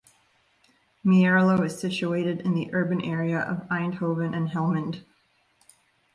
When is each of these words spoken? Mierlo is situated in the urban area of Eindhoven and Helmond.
Mierlo 1.05 1.61
is 1.63 1.79
situated 1.79 2.41
in 2.41 2.55
the 2.55 2.73
urban 2.73 3.01
area 3.01 3.39
of 3.39 3.69
Eindhoven 3.69 4.35
and 4.35 4.49
Helmond. 4.49 5.03